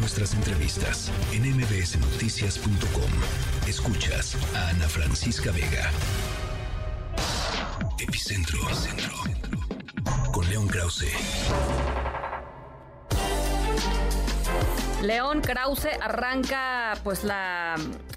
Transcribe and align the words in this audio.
nuestras 0.00 0.32
entrevistas 0.32 1.12
en 1.32 1.42
mbsnoticias.com. 1.56 3.10
Escuchas 3.68 4.36
a 4.56 4.70
Ana 4.70 4.88
Francisca 4.88 5.52
Vega. 5.52 5.90
Epicentro. 7.98 8.58
Epicentro. 8.62 9.12
Con 10.32 10.48
León 10.48 10.68
Krause. 10.68 11.12
León 15.02 15.42
Krause 15.42 15.88
arranca 16.00 16.94
pues 17.04 17.22
la 17.22 17.74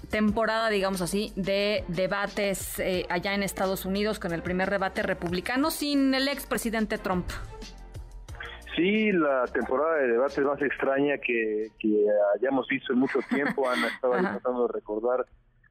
temporada, 0.08 0.70
digamos 0.70 1.02
así, 1.02 1.32
de 1.36 1.84
debates 1.88 2.78
eh, 2.78 3.06
allá 3.10 3.34
en 3.34 3.42
Estados 3.42 3.84
Unidos 3.84 4.18
con 4.18 4.32
el 4.32 4.42
primer 4.42 4.70
debate 4.70 5.02
republicano 5.02 5.70
sin 5.70 6.14
el 6.14 6.28
expresidente 6.28 6.96
Trump. 6.96 7.26
Sí, 8.74 9.12
la 9.12 9.44
temporada 9.46 9.96
de 9.98 10.08
debates 10.08 10.44
más 10.44 10.60
extraña 10.60 11.18
que, 11.18 11.70
hayamos 12.36 12.66
visto 12.66 12.92
en 12.92 12.98
mucho 12.98 13.20
tiempo. 13.28 13.68
Ana 13.70 13.88
estaba 13.88 14.18
tratando 14.18 14.66
de 14.66 14.72
recordar 14.72 15.26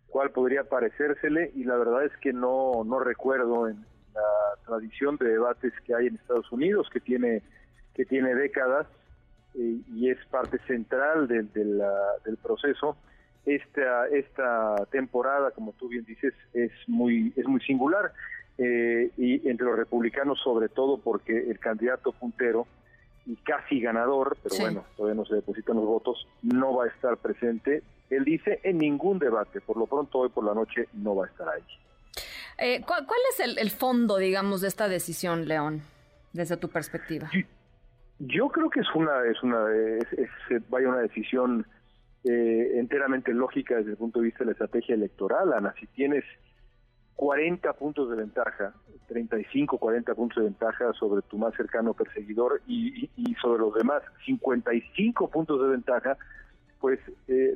cuál 0.08 0.32
podría 0.32 0.64
parecérsele 0.64 1.52
y 1.56 1.64
la 1.66 1.76
verdad 1.76 2.06
es 2.06 2.16
que 2.18 2.32
no, 2.32 2.84
no 2.86 3.00
recuerdo 3.00 3.68
en 3.68 3.86
la 4.14 4.66
tradición 4.66 5.18
de 5.18 5.30
debates 5.30 5.74
que 5.86 5.96
hay 5.96 6.08
en 6.08 6.16
Estados 6.16 6.50
Unidos, 6.52 6.88
que 6.94 7.00
tiene, 7.00 7.42
que 7.94 8.06
tiene 8.06 8.36
décadas 8.36 8.88
eh, 9.56 9.80
y 9.94 10.10
es 10.10 10.18
parte 10.28 10.60
central 10.68 11.28
del 11.28 12.38
proceso. 12.42 12.96
Esta, 13.46 14.08
esta 14.08 14.76
temporada, 14.92 15.52
como 15.52 15.74
tú 15.74 15.90
bien 15.90 16.06
dices, 16.06 16.34
es 16.54 16.72
muy, 16.88 17.34
es 17.36 17.46
muy 17.46 17.60
singular. 17.62 18.14
Eh, 18.60 19.10
y 19.18 19.50
entre 19.50 19.66
los 19.66 19.76
republicanos 19.76 20.40
sobre 20.44 20.70
todo 20.70 21.00
porque 21.00 21.50
el 21.50 21.58
candidato 21.58 22.12
puntero 22.12 22.68
y 23.26 23.36
casi 23.38 23.80
ganador, 23.80 24.38
pero 24.44 24.56
bueno, 24.60 24.86
todavía 24.98 25.16
no 25.16 25.26
se 25.26 25.36
depositan 25.36 25.78
los 25.78 25.86
votos, 25.86 26.28
no 26.42 26.76
va 26.76 26.86
a 26.86 26.88
estar 26.88 27.18
presente. 27.18 27.84
Él 28.10 28.26
dice 28.26 28.60
en 28.64 28.78
ningún 28.78 29.20
debate, 29.20 29.62
por 29.62 29.78
lo 29.78 29.88
pronto 29.88 30.20
hoy 30.20 30.30
por 30.30 30.44
la 30.44 30.54
noche 30.54 30.88
no 30.94 31.16
va 31.16 31.26
a 31.26 31.30
estar 31.30 31.48
ahí. 31.48 31.64
Eh, 32.58 32.82
¿cuál, 32.86 33.06
es 33.32 33.58
el, 33.58 33.70
fondo, 33.72 34.18
digamos, 34.18 34.62
de 34.62 34.68
esta 34.68 34.88
decisión, 34.88 35.48
León, 35.48 35.82
desde 36.34 36.58
tu 36.58 36.70
perspectiva? 36.70 37.30
Yo, 38.20 38.50
creo 38.50 38.70
que 38.70 38.82
es 38.82 38.88
una, 38.94 39.26
es 39.26 39.42
una, 39.42 39.66
es, 39.74 40.70
vaya 40.70 40.90
una 40.90 41.00
decisión 41.00 41.66
eh, 42.24 42.72
enteramente 42.76 43.34
lógica 43.34 43.76
desde 43.76 43.92
el 43.92 43.98
punto 43.98 44.20
de 44.20 44.26
vista 44.26 44.40
de 44.40 44.46
la 44.46 44.52
estrategia 44.52 44.96
electoral, 44.96 45.52
Ana. 45.52 45.74
Si 45.80 45.88
tienes 45.88 46.24
40 47.16 47.74
puntos 47.74 48.10
de 48.10 48.18
ventaja, 48.18 48.74
35, 49.14 49.78
40 49.78 50.16
puntos 50.16 50.38
de 50.38 50.50
ventaja 50.50 50.92
sobre 50.94 51.22
tu 51.22 51.38
más 51.38 51.54
cercano 51.56 51.94
perseguidor 51.94 52.62
y, 52.68 53.10
sobre 53.42 53.60
los 53.60 53.74
demás 53.76 54.02
55 54.26 55.30
puntos 55.30 55.62
de 55.62 55.68
ventaja, 55.68 56.18
pues 56.80 57.00
eh, 57.28 57.56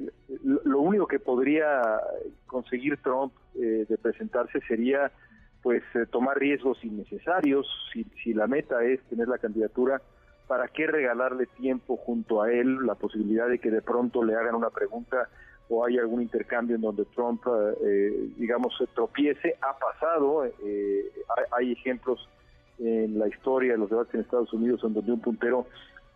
lo 0.64 0.82
único 0.82 1.08
que 1.08 1.20
podría 1.20 1.82
conseguir 2.46 2.98
Trump 2.98 3.34
eh, 3.56 3.86
de 3.90 3.98
presentarse 3.98 4.60
sería 4.68 5.12
pues 5.64 5.84
eh, 5.96 6.06
tomar 6.06 6.38
riesgos 6.38 6.78
innecesarios. 6.84 7.68
Si, 7.92 8.04
si 8.24 8.34
la 8.34 8.46
meta 8.46 8.84
es 8.84 9.02
tener 9.10 9.28
la 9.28 9.40
candidatura, 9.40 10.02
¿para 10.48 10.68
qué 10.68 10.86
regalarle 10.86 11.48
tiempo 11.48 11.98
junto 11.98 12.44
a 12.44 12.52
él 12.52 12.86
la 12.86 12.96
posibilidad 12.96 13.50
de 13.50 13.60
que 13.60 13.72
de 13.72 13.82
pronto 13.82 14.24
le 14.24 14.36
hagan 14.36 14.54
una 14.54 14.70
pregunta 14.70 15.28
o 15.70 15.86
hay 15.86 15.98
algún 15.98 16.22
intercambio 16.22 16.76
en 16.76 16.82
donde 16.82 17.06
Trump, 17.06 17.42
eh, 17.48 17.78
eh, 17.84 18.30
digamos, 18.38 18.76
se 18.78 18.88
tropiece. 18.88 19.56
Ha 19.62 19.78
pasado, 19.78 20.46
eh, 20.46 21.12
hay, 21.52 21.74
ejemplos 21.74 22.28
en 22.80 23.20
la 23.20 23.28
historia 23.28 23.74
de 23.74 23.80
los 23.80 23.90
debates 23.90 24.14
en 24.14 24.22
Estados 24.22 24.54
Unidos 24.54 24.82
en 24.84 24.94
donde 24.94 25.12
un 25.12 25.20
puntero 25.20 25.68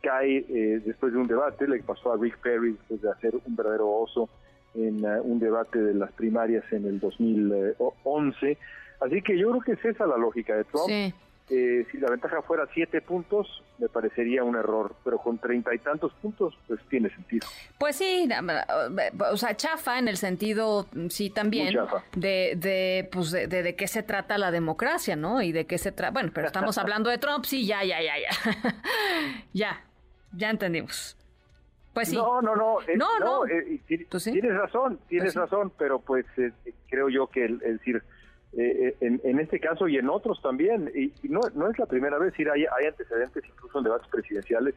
cae 0.01 0.41
después 0.83 1.13
de 1.13 1.19
un 1.19 1.27
debate, 1.27 1.67
le 1.67 1.83
pasó 1.83 2.11
a 2.11 2.17
Rick 2.17 2.39
Perry 2.39 2.71
después 2.71 3.01
de 3.03 3.11
hacer 3.11 3.35
un 3.45 3.55
verdadero 3.55 3.87
oso 3.87 4.29
en 4.73 5.05
un 5.05 5.39
debate 5.39 5.79
de 5.79 5.93
las 5.93 6.11
primarias 6.13 6.63
en 6.71 6.85
el 6.87 6.99
2011. 6.99 8.57
Así 8.99 9.21
que 9.21 9.37
yo 9.37 9.49
creo 9.51 9.61
que 9.61 9.71
es 9.73 9.85
esa 9.85 10.07
la 10.07 10.17
lógica 10.17 10.55
de 10.55 10.63
Trump. 10.63 10.87
Sí 10.87 11.13
si 11.91 11.97
la 11.97 12.09
ventaja 12.09 12.41
fuera 12.41 12.65
siete 12.73 13.01
puntos, 13.01 13.61
me 13.77 13.89
parecería 13.89 14.43
un 14.43 14.55
error, 14.55 14.95
pero 15.03 15.17
con 15.17 15.37
treinta 15.37 15.75
y 15.75 15.79
tantos 15.79 16.13
puntos, 16.21 16.57
pues 16.67 16.79
tiene 16.89 17.09
sentido. 17.09 17.45
Pues 17.77 17.97
sí, 17.97 18.29
o 19.31 19.37
sea, 19.37 19.57
chafa 19.57 19.99
en 19.99 20.07
el 20.07 20.15
sentido, 20.15 20.87
sí, 21.09 21.29
también, 21.29 21.75
de, 22.15 22.53
de, 22.55 23.09
pues 23.11 23.31
de, 23.31 23.47
de, 23.47 23.75
qué 23.75 23.87
se 23.87 24.03
trata 24.03 24.37
la 24.37 24.51
democracia, 24.51 25.15
¿no? 25.17 25.41
Y 25.41 25.51
de 25.51 25.65
qué 25.65 25.77
se 25.77 25.91
trata, 25.91 26.11
bueno, 26.11 26.31
pero 26.33 26.47
estamos 26.47 26.77
hablando 26.77 27.09
de 27.09 27.17
Trump, 27.17 27.43
sí, 27.43 27.65
ya, 27.65 27.83
ya, 27.83 28.01
ya, 28.01 28.13
ya, 28.17 28.75
ya, 29.53 29.83
ya 30.33 30.49
entendimos. 30.49 31.17
Pues 31.93 32.07
sí. 32.07 32.15
No, 32.15 32.41
no, 32.41 32.55
no. 32.55 32.77
no, 32.95 33.19
no. 33.19 33.45
Eh, 33.45 33.81
pues 34.09 34.23
tienes 34.23 34.53
razón, 34.53 34.99
tienes 35.09 35.33
pues 35.33 35.35
razón, 35.35 35.73
pero 35.77 35.99
pues 35.99 36.25
eh, 36.37 36.53
creo 36.89 37.09
yo 37.09 37.27
que 37.27 37.43
el, 37.43 37.61
el 37.63 37.77
decir 37.79 38.01
eh, 38.53 38.95
eh, 38.99 39.19
en, 39.23 39.39
este 39.39 39.59
caso 39.59 39.87
y 39.87 39.97
en 39.97 40.09
otros 40.09 40.41
también. 40.41 40.91
Y, 40.95 41.13
no, 41.29 41.41
no 41.55 41.69
es 41.69 41.79
la 41.79 41.85
primera 41.85 42.17
vez, 42.17 42.33
hay, 42.37 42.65
hay 42.65 42.87
antecedentes 42.87 43.43
incluso 43.47 43.77
en 43.77 43.83
debates 43.85 44.07
presidenciales 44.09 44.75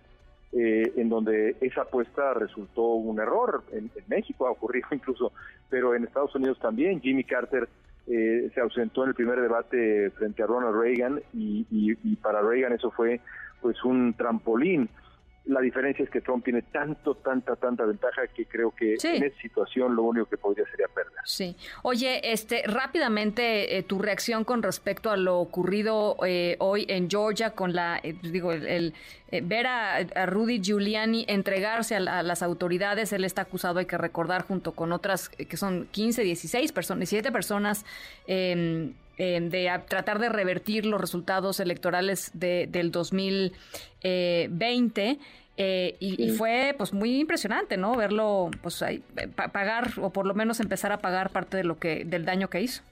eh, 0.52 0.92
en 0.96 1.08
donde 1.08 1.56
esa 1.60 1.82
apuesta 1.82 2.34
resultó 2.34 2.82
un 2.82 3.18
error. 3.18 3.64
En, 3.72 3.90
México 4.06 4.46
ha 4.46 4.50
ocurrido 4.50 4.88
incluso, 4.92 5.32
pero 5.68 5.94
en 5.94 6.04
Estados 6.04 6.34
Unidos 6.34 6.58
también. 6.60 7.00
Jimmy 7.00 7.24
Carter 7.24 7.68
se 8.06 8.60
ausentó 8.60 9.04
en 9.04 9.08
el 9.08 9.14
primer 9.14 9.40
debate 9.40 10.10
frente 10.10 10.42
a 10.42 10.46
Ronald 10.46 10.78
Reagan 10.78 11.22
y, 11.32 11.66
y 11.70 12.16
para 12.16 12.42
Reagan 12.42 12.74
eso 12.74 12.91
fue 12.91 13.18
pues 13.62 13.82
un 13.82 14.12
trampolín 14.12 14.91
la 15.47 15.60
diferencia 15.60 16.03
es 16.05 16.10
que 16.10 16.22
Trump 16.22 16.43
tiene 16.43 16.62
tanto, 16.62 17.16
tanta, 17.16 17.55
tanta 17.56 17.84
ventaja 17.84 18.27
que 18.28 18.47
creo 18.47 18.71
que 18.71 18.94
en 18.94 19.25
esa 19.25 19.41
situación 19.43 19.94
lo 19.94 20.05
único 20.05 20.27
que 20.27 20.38
podría 20.38 20.65
sería 20.71 20.88
perder. 20.88 21.12
Sí. 21.25 21.55
Oye, 21.82 22.32
este, 22.32 22.62
rápidamente 22.66 23.77
eh, 23.77 23.83
tu 23.83 23.99
reacción 23.99 24.44
con 24.44 24.62
respecto 24.62 25.10
a 25.10 25.16
lo 25.19 25.38
ocurrido 25.38 26.16
eh, 26.27 26.56
hoy 26.60 26.87
en 26.88 27.10
Georgia 27.10 27.50
con 27.50 27.75
la, 27.75 28.00
eh, 28.03 28.15
digo, 28.22 28.53
el, 28.53 28.94
ver 29.43 29.66
a, 29.66 30.27
Rudy 30.27 30.60
Giuliani 30.62 31.27
entregarse 31.28 31.97
a, 31.97 32.22
las 32.22 32.43
autoridades. 32.43 33.12
Él 33.12 33.25
está 33.25 33.43
acusado, 33.43 33.81
hay 33.81 33.87
que 33.87 33.99
recordar, 33.99 34.47
junto 34.47 34.72
con 34.72 34.93
otras 34.93 35.28
que 35.28 35.56
son 35.59 35.88
15, 35.91 36.22
16 36.22 36.72
personas, 36.72 37.00
17 37.00 37.33
personas. 37.33 37.84
De 39.16 39.70
tratar 39.88 40.19
de 40.19 40.28
revertir 40.28 40.86
los 40.86 41.00
resultados 41.00 41.60
electorales 41.60 42.32
de, 42.34 42.66
del 42.69 42.91
2020 42.91 45.20
eh, 45.56 45.97
y, 46.00 46.30
fue 46.30 46.75
pues 46.76 46.92
muy 46.92 47.20
impresionante, 47.20 47.76
¿no? 47.76 47.97
Verlo, 47.97 48.50
pues 48.60 48.82
ahí, 48.82 49.04
pagar 49.53 49.91
o 50.00 50.10
por 50.10 50.26
lo 50.26 50.34
menos 50.34 50.58
empezar 50.58 50.91
a 50.91 50.98
pagar 50.98 51.30
parte 51.30 51.56
de 51.56 51.64
lo 51.64 51.78
que 51.78 52.04
del 52.04 52.24
daño 52.24 52.50
que 52.50 52.60
hizo. 52.60 52.82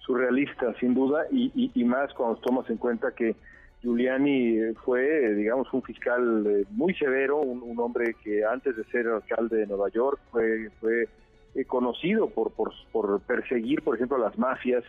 Surrealista, 0.00 0.74
sin 0.78 0.94
duda, 0.94 1.24
y, 1.30 1.70
y, 1.74 1.84
más 1.84 2.12
cuando 2.14 2.36
tomas 2.40 2.68
en 2.68 2.76
cuenta 2.76 3.14
que 3.14 3.34
Giuliani 3.82 4.74
fue, 4.84 5.34
digamos, 5.34 5.72
un 5.72 5.82
fiscal 5.82 6.46
eh, 6.46 6.64
muy 6.70 6.94
severo, 6.94 7.40
un, 7.40 7.78
hombre 7.78 8.14
que 8.22 8.44
antes 8.44 8.76
de 8.76 8.84
ser 8.84 9.06
alcalde 9.06 9.58
de 9.58 9.66
Nueva 9.66 9.88
York 9.90 10.18
fue, 10.30 10.70
fue 10.80 11.08
eh, 11.54 11.64
conocido 11.64 12.28
por, 12.30 12.52
por, 12.52 12.72
por 12.92 13.20
perseguir, 13.20 13.82
por 13.82 13.96
ejemplo, 13.96 14.18
las 14.18 14.38
mafias 14.38 14.84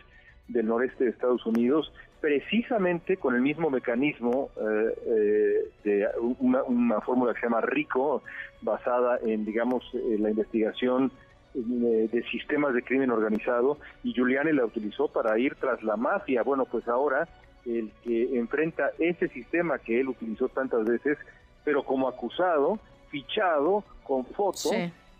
del 0.48 0.66
noreste 0.66 1.04
de 1.04 1.10
Estados 1.10 1.46
Unidos 1.46 1.92
precisamente 2.20 3.16
con 3.16 3.34
el 3.34 3.40
mismo 3.40 3.70
mecanismo 3.70 4.50
eh, 4.56 4.94
eh, 5.06 5.70
de 5.84 6.08
una, 6.38 7.00
fórmula 7.00 7.32
que 7.32 7.40
se 7.40 7.46
llama 7.46 7.62
RICO, 7.62 8.22
basada 8.60 9.18
en, 9.24 9.44
digamos, 9.44 9.82
la 9.94 10.28
investigación 10.28 11.10
de, 11.54 12.08
de, 12.08 12.22
sistemas 12.30 12.74
de 12.74 12.82
crimen 12.82 13.10
organizado, 13.10 13.78
y 14.04 14.12
Giuliani 14.12 14.52
la 14.52 14.66
utilizó 14.66 15.08
para 15.08 15.38
ir 15.38 15.54
tras 15.54 15.82
la 15.82 15.96
mafia. 15.96 16.42
Bueno, 16.42 16.66
pues 16.66 16.86
ahora 16.88 17.26
el 17.64 17.90
que 18.04 18.38
enfrenta 18.38 18.90
ese 18.98 19.28
sistema 19.28 19.78
que 19.78 20.00
él 20.00 20.08
utilizó 20.08 20.48
tantas 20.48 20.84
veces, 20.84 21.18
pero 21.64 21.82
como 21.84 22.08
acusado, 22.08 22.78
fichado, 23.10 23.84
con 24.04 24.24
foto, 24.26 24.70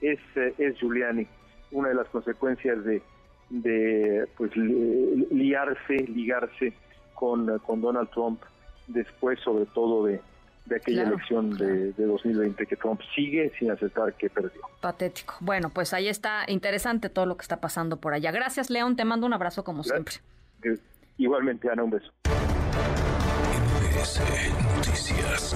es, 0.01 0.19
eh, 0.37 0.55
es 0.59 0.79
Giuliani. 0.79 1.27
Una 1.73 1.91
de 1.91 1.95
las 1.95 2.09
consecuencias 2.09 2.85
de, 2.85 3.03
de 3.51 4.27
pues 4.37 4.51
liarse, 4.57 5.97
ligarse 6.09 6.73
con, 7.15 7.59
con 7.61 7.81
Donald 7.81 8.11
Trump 8.11 8.41
después 8.87 9.39
sobre 9.41 9.67
todo 9.67 10.07
de, 10.07 10.21
aquella 10.75 11.03
elección 11.03 11.57
de, 11.57 11.93
de, 11.93 12.05
2020 12.07 12.67
que 12.67 12.77
Trump 12.77 13.01
sigue 13.15 13.53
sin 13.59 13.71
aceptar 13.71 14.15
que 14.15 14.31
perdió. 14.31 14.61
Patético. 14.81 15.35
Bueno, 15.41 15.71
pues 15.71 15.93
ahí 15.93 16.09
está 16.09 16.45
interesante 16.47 17.09
todo 17.09 17.27
lo 17.27 17.37
que 17.37 17.43
está 17.43 17.61
pasando 17.61 17.99
por 17.99 18.15
allá. 18.15 18.31
Gracias, 18.31 18.71
León. 18.71 18.97
Te 18.97 19.05
mando 19.05 19.27
un 19.27 19.33
abrazo 19.33 19.65
como 19.65 19.83
siempre. 19.83 20.17
Igualmente, 21.19 21.71
Ana, 21.71 21.85
un 21.85 21.91
beso. 21.91 22.13
Noticias. 24.77 25.55